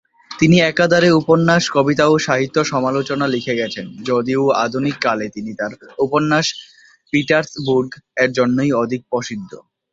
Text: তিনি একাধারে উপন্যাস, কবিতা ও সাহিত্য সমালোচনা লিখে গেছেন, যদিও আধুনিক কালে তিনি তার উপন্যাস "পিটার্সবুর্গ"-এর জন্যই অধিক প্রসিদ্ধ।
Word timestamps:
তিনি 0.31 0.57
একাধারে 0.63 1.09
উপন্যাস, 1.21 1.63
কবিতা 1.71 2.05
ও 2.07 2.25
সাহিত্য 2.27 2.57
সমালোচনা 2.71 3.25
লিখে 3.27 3.53
গেছেন, 3.55 3.85
যদিও 4.09 4.41
আধুনিক 4.63 4.95
কালে 5.01 5.25
তিনি 5.35 5.51
তার 5.55 5.71
উপন্যাস 5.99 6.45
"পিটার্সবুর্গ"-এর 7.13 8.29
জন্যই 8.37 8.71
অধিক 8.83 9.01
প্রসিদ্ধ। 9.11 9.51